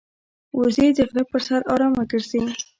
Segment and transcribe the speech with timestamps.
[0.57, 2.41] وزې د غره پر سر آرامه ګرځي